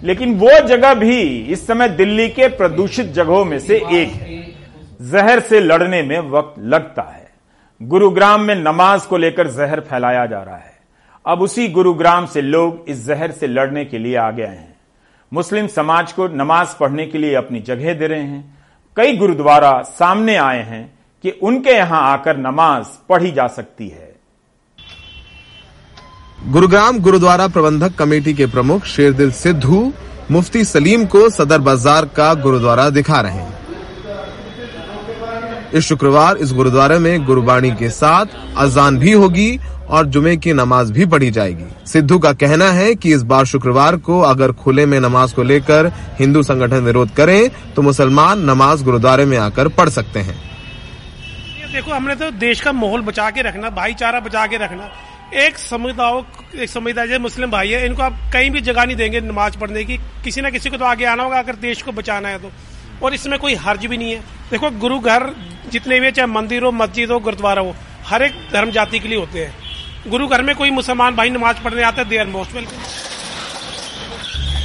[0.05, 1.21] लेकिन वो जगह भी
[1.51, 4.50] इस समय दिल्ली के प्रदूषित जगहों में से एक है।
[5.01, 7.29] जहर से लड़ने में वक्त लगता है।
[7.81, 10.79] गुरुग्राम में नमाज़ को लेकर जहर फैलाया जा रहा है।
[11.25, 14.77] अब उसी गुरुग्राम से लोग इस जहर से लड़ने के लिए आ गए हैं।
[15.33, 18.59] मुस्लिम समाज को नमाज़ पढ़ने के लिए अपनी जगह दे रहे हैं।
[18.97, 20.85] कई गुरुद्वारा सामने आए हैं
[21.25, 24.09] कि उनके यहाँ आकर नमाज़ पढ़ी जा सकती है।
[26.49, 29.93] गुरुग्राम गुरुद्वारा प्रबंधक कमेटी के प्रमुख शेरदिल सिद्धू
[30.31, 33.60] मुफ्ती सलीम को सदर बाज़ार का गुरुद्वारा दिखा रहे हैं।
[35.75, 40.93] इस शुक्रवार इस गुरुद्वारे में गुरुबाणी के साथ अजान भी होगी और जुमे की नमाज़
[40.93, 44.99] भी पढ़ी जाएगी। सिद्धू का कहना है कि इस बार शुक्रवार को अगर खुले में
[45.01, 50.21] नमाज़ को लेकर हिंदू संगठन विरोध करें तो मुसलमान नमाज़ गुरुद्वारे में आकर पढ़ सकते
[50.21, 50.39] हैं।
[51.73, 54.91] देखो, हमने तो देश का माहौल बचा के रखना, भाईचारा बचा के रखना।
[55.37, 59.21] एक समुदाय एक समुदाय, जैसे मुस्लिम भाई है, इनको आप कहीं भी जगह नहीं देंगे
[59.21, 62.29] नमाज़ पढ़ने की। किसी ना किसी को तो आगे आना होगा, अगर देश को बचाना
[62.29, 62.51] है तो।
[63.03, 65.31] और इसमें कोई हर्ज भी नहीं है। देखो गुरु घर
[65.73, 67.75] जितने भी चाहे मंदिर हो, मस्जिद हो, गुरुद्वारा हो,
[68.07, 71.63] हर एक धर्म जाति के लिए होते हैं। गुरु घर में कोई मुसलमान भाई नमाज़
[71.65, 72.77] पढ़ने आते दे आर मोस्ट वेलकम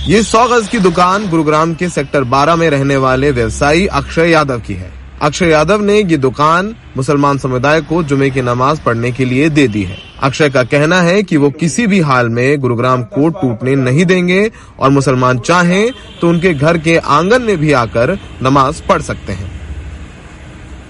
[0.08, 4.60] ये सौ गज की दुकान गुरुग्राम के सेक्टर 12 में रहने वाले व्यवसायी अक्षय यादव
[4.60, 9.26] की है। अक्षय यादव ने ये दुकान मुसलमान समुदाय को जुमे की नमाज़ पढ़ने के
[9.26, 13.04] लिए दे दी है। अक्षय का कहना है कि वो किसी भी हाल में गुरुग्राम
[13.04, 18.18] कोर्ट टूटने नहीं देंगे और मुसलमान चाहें तो उनके घर के आँगन में भी आकर
[18.44, 19.52] नमाज़ पढ़ सकते हैं।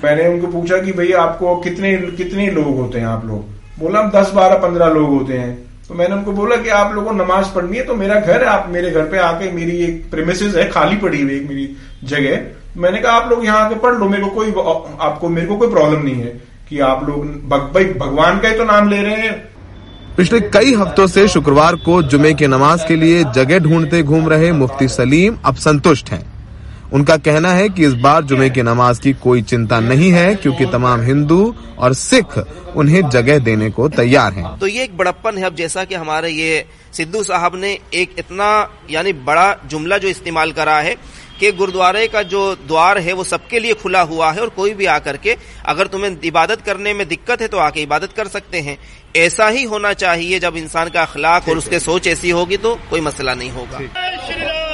[0.03, 3.45] मैंने उनको पूछा कि भाई आपको कितने कितने लोग होते हैं आप लोग?
[3.79, 5.55] बोला, हम दस, बारह, पंद्रह लोग होते हैं।
[5.87, 8.69] तो मैंने उनको बोला कि आप लोगों नमाज़ पढ़नी है तो मेरा घर है, आप
[8.69, 11.69] मेरे घर पे आके मेरी एक प्रेमिसेस है, खाली पड़ी हुई एक मेरी
[12.03, 14.49] जगह। मैंने कहा आप लोग यहाँ आके पढ़ लो मेरे को कोई
[15.01, 16.31] आपको मेरे को कोई प्रॉब्लम नहीं है
[16.69, 19.33] कि आप लोग भाई भगवान का ही तो नाम ले रहे हैं
[20.17, 24.51] पिछले कई हफ्तों से शुक्रवार को जुमे की नमाज़ के लिए जगह ढूंढते घूम रहे
[24.53, 26.23] मुफ्ती सलीम अब संतुष्ट हैं
[26.93, 30.65] उनका कहना है कि इस बार जुमे की नमाज़ की कोई चिंता नहीं है क्योंकि
[30.65, 31.39] तमाम हिंदू
[31.79, 32.37] और सिख
[32.75, 36.29] उन्हें जगह देने को तैयार हैं। तो ये एक बड़प्पन है अब जैसा कि हमारे
[36.29, 38.49] ये सिद्धू साहब ने एक इतना
[38.91, 40.95] यानी बड़ा जुमला जो इस्तेमाल करा है
[41.39, 44.85] कि गुरुद्वारे का जो द्वार है वो सबके लिए खुला हुआ है और कोई भी
[44.85, 48.77] आकर के अगर तुम्हें इबादत करने में दिक्कत है तो आके इबादत कर सकते हैं।
[49.15, 53.01] ऐसा ही होना चाहिए जब इंसान का अखलाक और उसके सोच ऐसी होगी तो कोई
[53.01, 54.64] मसला नहीं होगा।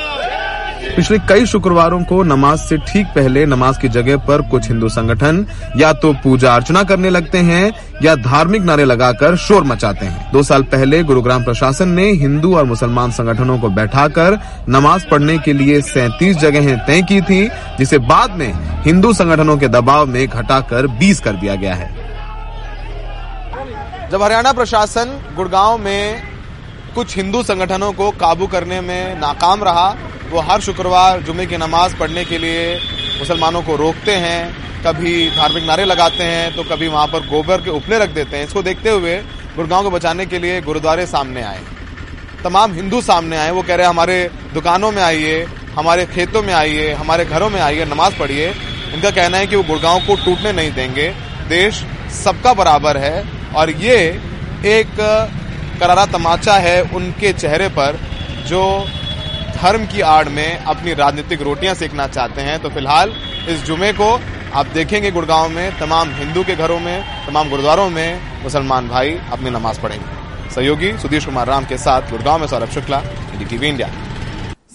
[0.95, 5.45] पिछले कई शुक्रवारों को नमाज़ से ठीक पहले नमाज़ की जगह पर कुछ हिंदू संगठन
[5.77, 7.71] या तो पूजा अर्चना करने लगते हैं
[8.03, 12.65] या धार्मिक नारे लगाकर शोर मचाते हैं। दो साल पहले गुरुग्राम प्रशासन ने हिंदू और
[12.65, 18.35] मुसलमान संगठनों को बैठाकर नमाज़ पढ़ने के लिए सैंतीस जगहें तय की थी, जिसे बाद
[18.35, 21.89] में हिंदू संगठनों के दबाव में घटाकर बीस कर दिया गया है।
[24.11, 26.21] जब हरियाणा प्रशासन गुड़गांव में
[26.95, 29.89] कुछ हिंदू संगठनों को काबू करने में नाकाम रहा
[30.31, 32.75] वो हर शुक्रवार जुमे की नमाज़ पढ़ने के लिए
[33.19, 37.69] मुसलमानों को रोकते हैं, कभी धार्मिक नारे लगाते हैं तो कभी वहाँ पर गोबर के
[37.69, 39.17] उपले रख देते हैं। इसको देखते हुए
[39.55, 41.59] गुड़गांव को बचाने के लिए गुरुद्वारे सामने आए।
[42.43, 45.43] तमाम हिंदू सामने आए। वो कह रहे हैं, हमारे दुकानों में आइए,
[45.75, 48.47] हमारे खेतों में आइए, हमारे घरों में आइए, नमाज़ पढ़िए।
[48.93, 51.09] इनका कहना है कि वो गुड़गांव को टूटने नहीं देंगे।
[51.49, 51.83] देश
[52.15, 53.23] सबका बराबर है
[53.55, 53.97] और ये
[54.69, 54.95] एक
[55.79, 57.99] करारा तमाचा है उनके चेहरे पर,
[58.47, 58.63] जो
[59.61, 63.09] धर्म की आड़ में अपनी राजनीतिक रोटियाँ सेकना चाहते हैं तो फ़िलहाल
[63.49, 64.07] इस जुमे को
[64.53, 69.49] आप देखेंगे गुड़गांव में, तमाम हिंदू के घरों में, तमाम गुरुद्वारों में, मुसलमान भाई अपनी
[69.49, 73.01] नमाज़ पढ़ेंगे। सहयोगी सुधीर कुमार राम के साथ गुड़गांव में सौरभ शुक्ला
[73.49, 73.87] टीवी इंडिया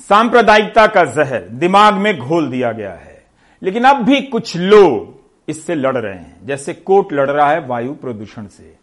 [0.09, 3.25] सांप्रदायिकता का जहर दिमाग में घोल दिया गया है।
[3.63, 7.93] लेकिन अब भी कुछ लोग इससे लड़ रहे हैं। जैसे कोर्ट लड़ रहा है वायु
[7.93, 8.75] प्रदूषण से।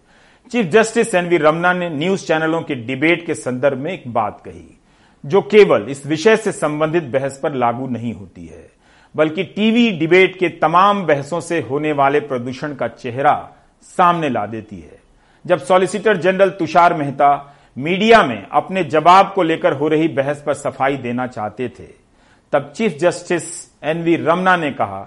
[0.52, 4.80] चीफ जस्टिस एनवी रमना ने न्यूज़ चैनलों के डिबेट के संदर्भ में एक बात कही।
[5.24, 8.70] जो केवल इस विषय से संबंधित बहस पर लागू नहीं होती है,
[9.16, 13.36] बल्कि टीवी डिबेट के तमाम बहसों से होने वाले प्रदूषण का चेहरा
[13.98, 15.00] सामने ला देती है।
[15.46, 17.32] जब solicitor general Tushar Mehta
[17.78, 21.88] media में अपने जवाब को लेकर हो रही बहस पर सफ़ाई देना चाहते थे,
[22.54, 23.44] तब चीफ जस्टिस
[23.84, 25.02] एनवी रमना ने कहा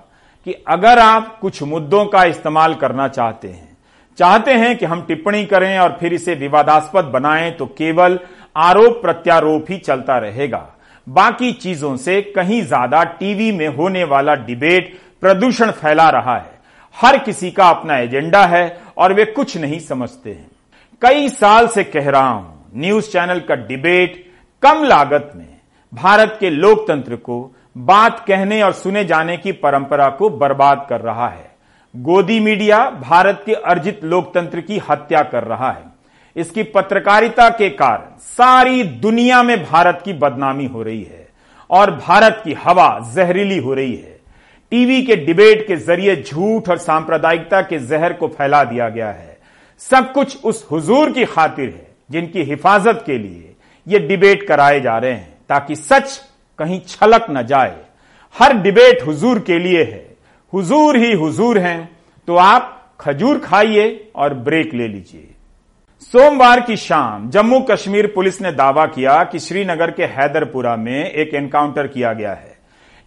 [0.47, 3.75] कि अगर आप कुछ मुद्दों का इस्तेमाल करना चाहते हैं
[4.19, 8.19] चाहते हैं कि हम टिप्पणी करें और फिर इसे विवादास्पद बनाएँ तो केवल
[8.57, 10.67] आरोप प्रत्यारोप ही चलता रहेगा।
[11.07, 14.93] बाकी चीज़ों से कहीं ज़्यादा टीवी में होने वाला डिबेट
[15.23, 16.55] प्रदूषण फैला रहा है।
[16.97, 20.51] हर किसी का अपना एजेंडा है और वे कुछ नहीं समझते हैं।
[21.03, 24.25] कई साल से कह रहा हूँ, न्यूज़ चैनल का डिबेट
[24.63, 25.49] कम लागत में
[25.93, 27.41] भारत के लोकतंत्र को
[27.79, 31.55] बात कहने और सुने जाने की परंपरा को बर्बाद कर रहा है।
[31.95, 35.85] गोदी मीडिया भारत के अर्जित लोकतंत्र की हत्या कर रहा है।
[36.37, 41.27] इसकी पत्रकारिता के कारण सारी दुनिया में भारत की बदनामी हो रही है
[41.71, 44.15] और भारत की हवा जहरीली हो रही है।
[44.73, 49.37] टीवी के डिबेट के ज़रिए झूठ और सांप्रदायिकता के जहर को फैला दिया गया है।
[49.81, 53.55] सब कुछ उस हुजूर की खातिर है जिनकी हिफाजत के लिए
[53.87, 56.21] ये डिबेट कराए जा रहे हैं ताकि सच
[56.59, 57.77] कहीं छलक न जाए।
[58.37, 60.05] हर डिबेट हुजूर के लिए है।
[60.53, 61.89] हुजूर ही हुजूर हैं
[62.29, 65.29] तो आप खजूर खाइए और ब्रेक ले लीजिए।
[66.03, 71.35] सोमवार की शाम जम्मू कश्मीर पुलिस ने दावा किया कि श्रीनगर के हैदरपुरा में एक
[71.35, 72.59] एनकाउंटर किया गया है।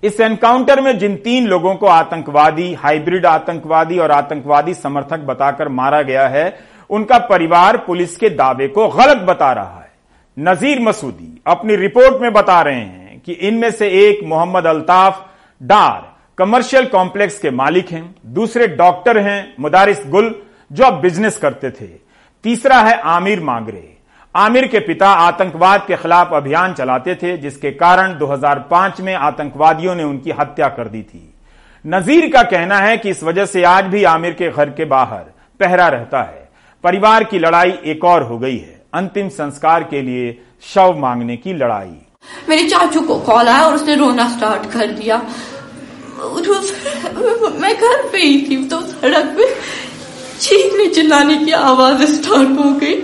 [0.03, 6.01] इस एनकाउंटर में जिन तीन लोगों को आतंकवादी, हाइब्रिड आतंकवादी और आतंकवादी समर्थक बताकर मारा
[6.01, 9.91] गया है, उनका परिवार पुलिस के दावे को गलत बता रहा है।
[10.39, 15.25] नजीर मसूदी अपनी रिपोर्ट में बता रहे हैं कि इनमें से एक मोहम्मद अल्ताफ,
[15.61, 20.35] डार, कमर्शियल कॉम्प्लेक्स के मालिक हैं, दूसरे डॉक्टर हैं, मुदारिस गुल,
[20.71, 22.08] जो अब बिज़नेस करते थे।
[22.43, 23.97] तीसरा है आमिर मांगरे।
[24.35, 30.03] आमिर के पिता आतंकवाद के खिलाफ अभियान चलाते थे, जिसके कारण 2005 में आतंकवादियों ने
[30.03, 31.33] उनकी हत्या कर दी थी।
[31.85, 35.23] नजीर का कहना है कि इस वजह से आज भी आमिर के घर के बाहर
[35.59, 36.47] पहरा रहता है।
[36.83, 40.31] परिवार की लड़ाई एक और हो गई है। अंतिम संस्कार के लिए
[40.63, 41.95] शव मांगने की लड़ाई।
[42.49, 45.17] मेरे चाचू को कॉल आया और उसने रोना स्टार्ट कर दिया।
[47.59, 49.45] मैं घर पे ही थी तो सड़क पे
[50.41, 52.95] चीखने चिल्लाने की आवाज़ स्टार्ट हो गई।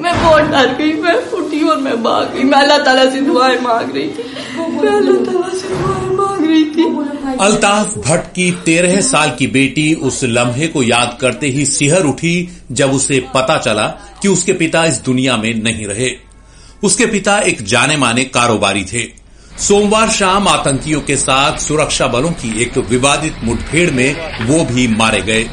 [0.00, 3.58] मैं बहुत डर गई, मैं उठी और मैं भाग गई। मैं अल्लाह ताला से दुआएँ
[3.60, 4.24] मांग रही थी।
[4.58, 6.84] मैं अल्लाह ताला से दुआएँ मांग रही थी।
[7.40, 12.34] अल्ताफ भट्ट की तेरह साल की बेटी उस लम्हे को याद करते ही सिहर उठी
[12.72, 13.86] जब उसे पता चला
[14.22, 16.10] कि उसके पिता इस दुनिया में नहीं रहे।
[16.84, 19.06] उसके पिता एक जाने माने कारोबारी थे।
[19.58, 25.20] सोमवार शाम आतंकियों के साथ सुरक्षा बलों की एक विवादित मुठभेड़ में वो भी मारे
[25.20, 25.48] गए।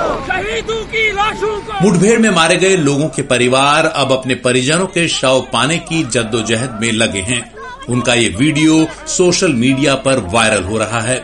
[0.00, 5.08] शहीदों की लाशों को मुठभेड़ में मारे गए लोगों के परिवार अब अपने परिजनों के
[5.08, 7.52] शव पाने की जद्दोजहद में लगे हैं।
[7.88, 11.22] उनका ये वीडियो सोशल मीडिया पर वायरल हो रहा है।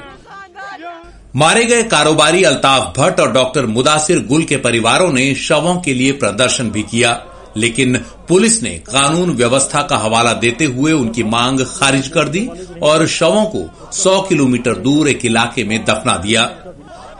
[1.37, 6.13] मारे गए कारोबारी अल्ताफ भट्ट और डॉक्टर मुदासिर गुल के परिवारों ने शवों के लिए
[6.13, 7.23] प्रदर्शन भी किया।
[7.57, 7.97] लेकिन
[8.29, 12.49] पुलिस ने कानून व्यवस्था का हवाला देते हुए उनकी मांग खारिज कर दी
[12.83, 16.43] और शवों को 100 किलोमीटर दूर एक इलाके में दफना दिया।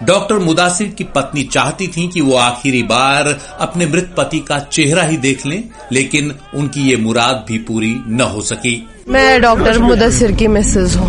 [0.03, 5.03] डॉक्टर मुदासिर की पत्नी चाहती थी कि वो आखिरी बार अपने मृत पति का चेहरा
[5.03, 10.33] ही देख लें लेकिन उनकी ये मुराद भी पूरी न हो सकी। मैं डॉक्टर मुदसिर
[10.33, 11.09] की मिसेज हूँ।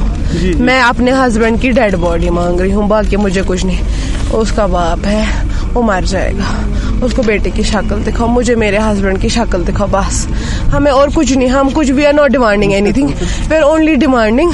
[0.60, 5.06] मैं अपने हस्बैंड की डेड बॉडी मांग रही हूँ बाकी मुझे कुछ नहीं। उसका बाप
[5.06, 9.88] है। वो मर जाएगा। उसको बेटे की शक्ल दिखाओ मुझे मेरे हस्बैंड की शक्ल दिखाओ
[9.88, 10.26] बस।
[10.74, 14.54] हमें और कुछ नहीं हम कुछ भी are not demanding anything we are only demanding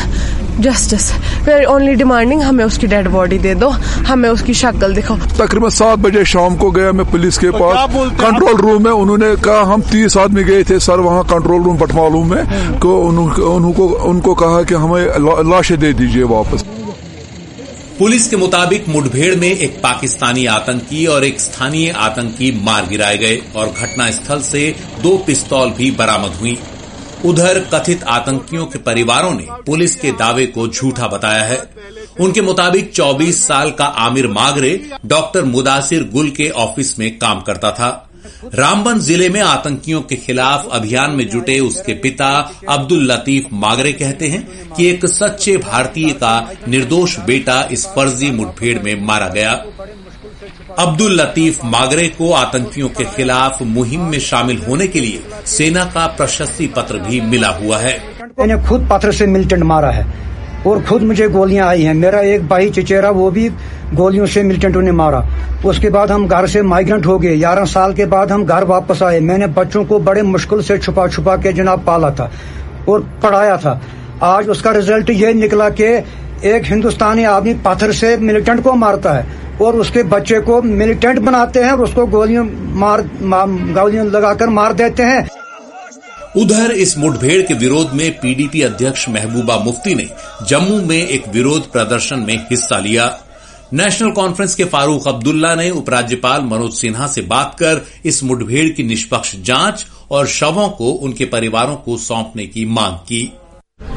[0.59, 1.12] justice
[1.45, 3.69] we are only demanding हमें उसकी डेड बॉडी दे दो
[4.09, 8.55] हमें उसकी शक्ल दिखाओ। तकरीबन सात बजे शाम को गया मैं पुलिस के पास। कंट्रोल
[8.57, 12.43] रूम में उन्होंने कहा हम तीस आदमी गए थे सर वहाँ कंट्रोल रूम पटमालू में।
[12.79, 15.03] को उनको उनको कहा कि हमें
[15.51, 16.65] लाशें दे दीजिए वापस।
[17.99, 23.41] पुलिस के मुताबिक मुठभेड़ में एक पाकिस्तानी आतंकी और एक स्थानीय आतंकी मार गिराए गए
[23.56, 26.58] और घटनास्थल से दो पिस्तौल भी बरामद हुई।
[27.25, 31.62] उधर कथित आतंकियों के परिवारों ने पुलिस के दावे को झूठा बताया है।
[32.19, 37.71] उनके मुताबिक 24 साल का आमिर मागरे डॉक्टर मुदासिर गुल के ऑफ़िस में काम करता
[37.71, 38.10] था।
[38.53, 42.29] रामबन ज़िले में आतंकियों के खिलाफ अभियान में जुटे उसके पिता
[42.69, 46.33] अब्दुल लतीफ मागरे कहते हैं कि एक सच्चे भारतीय का
[46.67, 49.51] निर्दोष बेटा इस फर्जी मुठभेड़ में मारा गया।
[50.79, 56.05] अब्दुल लतीफ मागरे को आतंकियों के खिलाफ मुहिम में शामिल होने के लिए सेना का
[56.07, 57.97] प्रशस्ति पत्र भी मिला हुआ है।
[58.67, 60.05] खुद पत्र से मिलिटेंट मारा है।
[60.67, 63.47] और खुद मुझे गोलियाँ आई हैं। मेरा एक भाई चचेरा वो भी
[63.93, 65.26] गोलियों से मिलिटेंटों ने मारा।
[65.65, 69.04] उसके बाद हम घर से माइग्रेंट हो गए। ग्यारह साल के बाद हम घर वापस
[69.04, 72.32] आए। मैंने बच्चों को बड़े मुश्किल से छुपा छुपा के जनाब पाला था
[72.89, 73.80] और पढ़ाया था।
[74.23, 75.84] आज उसका रिज़ल्ट ये निकला कि
[76.45, 79.26] एक हिंदुस्तानी आदमी पत्थर से मिलिटेंट को मारता है
[79.62, 82.43] और उसके बच्चे को मिलिटेंट बनाते हैं और उसको गोलियाँ
[82.76, 83.02] मार,
[83.73, 85.28] गोलियाँ लगाकर मार देते हैं।
[86.38, 90.08] उधर इस मुठभेड़ के विरोध में पीडीपी अध्यक्ष महबूबा मुफ्ती ने
[90.48, 93.06] जम्मू में एक विरोध प्रदर्शन में हिस्सा लिया।
[93.74, 98.84] नेशनल कॉन्फ्रेंस के फारूक अब्दुल्ला ने उपराज्यपाल मनोज सिन्हा से बात कर इस मुठभेड़ की
[98.84, 103.34] निष्पक्ष जाँच और शवों को उनके परिवारों को सौंपने की मांग की।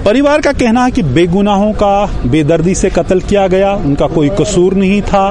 [0.05, 4.75] परिवार का कहना है कि बेगुनाहों का बेदर्दी से कत्ल किया गया। उनका कोई कसूर
[4.75, 5.31] नहीं था।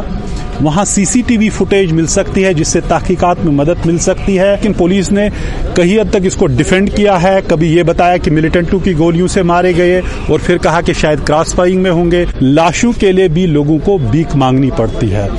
[0.62, 5.12] वहाँ सीसीटीवी फुटेज मिल सकती है जिससे तहकीकात में मदद मिल सकती है। लेकिन पुलिस
[5.12, 5.30] ने
[5.78, 9.44] कहीं हद तक इसको डिफेंड किया है। कभी ये बताया कि मिलिटेंटों की गोलियों से
[9.44, 13.48] मारे गए और फिर कहा कि शायद क्रॉस फायरिंग में होंगे। लाशों के लिए भी
[13.48, 15.30] लोगों को भीख मांगनी पड़ती है।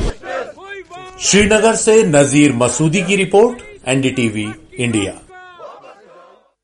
[1.21, 4.49] श्रीनगर से नजीर मसूदी की रिपोर्ट, एनडीटीवी,
[4.79, 5.13] इंडिया।